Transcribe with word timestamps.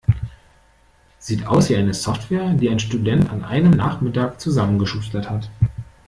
Sieht 1.19 1.45
aus 1.45 1.69
wie 1.69 1.75
eine 1.75 1.93
Software, 1.93 2.53
die 2.55 2.69
ein 2.69 2.79
Student 2.79 3.29
an 3.29 3.43
einem 3.43 3.69
Nachmittag 3.69 4.39
zusammengeschustert 4.41 5.29
hat. 5.29 5.51